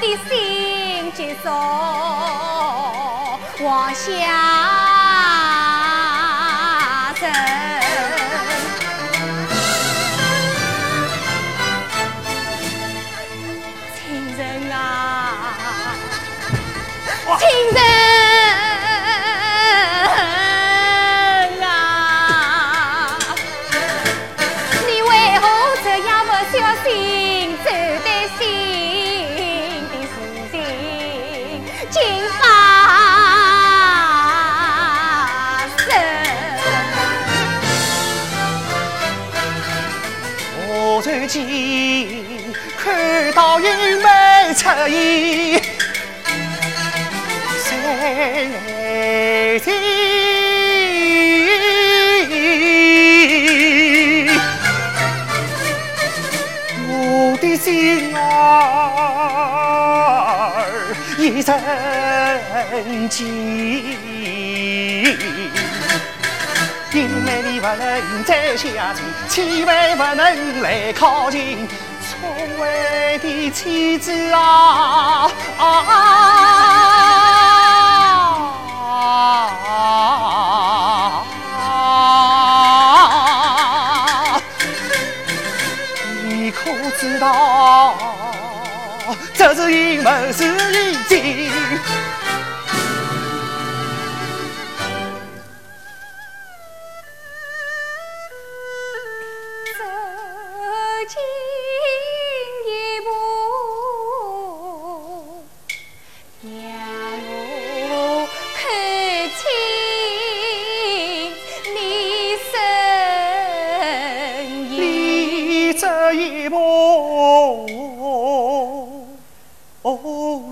[0.00, 1.52] 的心急中
[3.60, 4.06] 往下
[7.16, 7.28] 沉。
[13.94, 15.94] 亲人啊
[17.38, 17.97] 亲人
[41.00, 41.46] 蓦然间，
[42.76, 43.66] 看到云
[43.98, 45.62] 眉出现，
[47.62, 49.66] 谁听？
[56.88, 56.92] 我
[57.40, 58.18] 的心儿
[61.16, 63.96] 一阵急。
[66.90, 71.68] 因为你不能再相信，千万不能来靠近，
[72.00, 72.18] 聪
[72.58, 75.30] 慧的妻子啊！
[86.24, 87.94] 你可知道，
[89.34, 91.50] 这是因为是已经。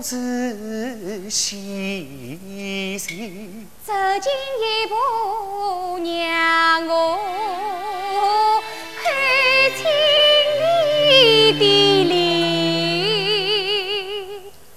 [0.03, 3.91] 是喜讯，走
[4.21, 4.31] 近
[4.61, 4.95] 一步，
[5.97, 7.17] 让我
[9.03, 9.05] 看
[9.75, 9.79] 清
[11.09, 11.11] 你
[11.53, 11.61] 的
[12.05, 12.15] 脸。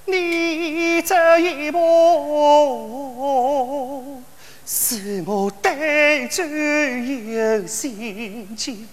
[0.07, 1.79] 你这一步，
[4.67, 6.41] 使我胆战
[7.31, 8.89] 又心惊。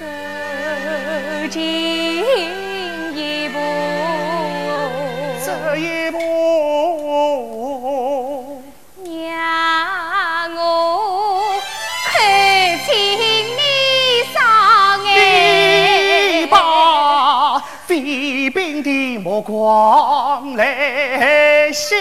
[0.00, 0.06] 走
[1.50, 1.60] 近。
[5.72, 6.18] 一步，
[9.04, 11.60] 让我
[12.12, 12.12] 看
[12.84, 12.92] 清
[13.56, 13.60] 你
[14.32, 14.34] 双
[15.04, 21.94] 眼，把飞奔的目光来吸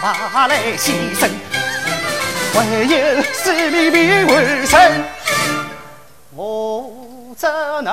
[0.00, 1.28] 爸来牺牲，
[2.54, 4.78] 唯有死里必完生，
[6.34, 6.90] 我
[7.36, 7.50] 怎
[7.82, 7.92] 能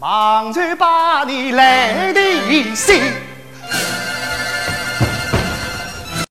[0.00, 3.02] 茫然把你来的心？